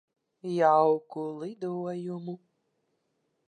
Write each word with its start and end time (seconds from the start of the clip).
Jauku 0.55 1.21
lidojumu. 1.39 2.33